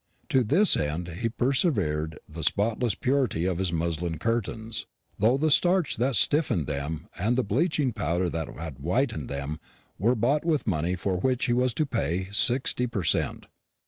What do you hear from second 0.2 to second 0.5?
To